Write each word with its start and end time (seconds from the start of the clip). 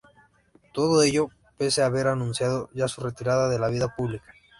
Todo 0.73 1.03
ello, 1.03 1.27
pese 1.59 1.83
a 1.83 1.85
haber 1.85 2.07
anunciado 2.07 2.71
ya 2.73 2.87
su 2.87 3.01
retirada 3.01 3.49
de 3.49 3.59
la 3.59 3.67
vida 3.67 3.93
pública. 3.95 4.33